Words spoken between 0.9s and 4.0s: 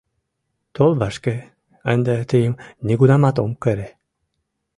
вашке: ынде тыйым нигунамат ом кыре.